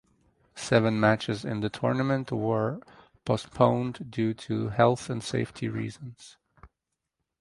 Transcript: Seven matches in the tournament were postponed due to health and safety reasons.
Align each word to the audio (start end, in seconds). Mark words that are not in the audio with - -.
Seven 0.55 0.99
matches 0.99 1.45
in 1.45 1.59
the 1.59 1.69
tournament 1.69 2.31
were 2.31 2.81
postponed 3.23 4.09
due 4.09 4.33
to 4.33 4.69
health 4.69 5.11
and 5.11 5.23
safety 5.23 5.67
reasons. 5.69 6.37